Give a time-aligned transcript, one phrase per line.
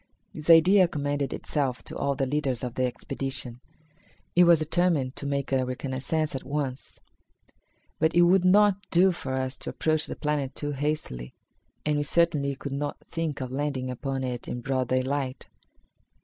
[0.33, 3.61] This idea commended itself to all the leaders of the expedition.
[4.35, 6.99] It was determined to make a reconnaissance at once.
[7.99, 11.35] But it would not do for us to approach the planet too hastily,
[11.85, 15.47] and we certainly could not think of landing upon it in broad daylight.